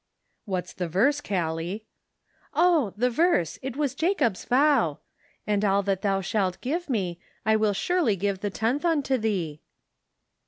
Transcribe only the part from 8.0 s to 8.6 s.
give the